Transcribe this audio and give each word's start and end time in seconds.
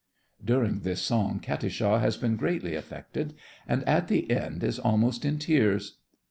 (During 0.43 0.79
this 0.79 0.99
song 0.99 1.39
Katisha 1.39 1.99
has 1.99 2.17
been 2.17 2.35
greatly 2.35 2.73
affected, 2.73 3.35
and 3.67 3.87
at 3.87 4.07
the 4.07 4.31
end 4.31 4.63
is 4.63 4.79
almost 4.79 5.23
in 5.25 5.37
tears.) 5.37 5.99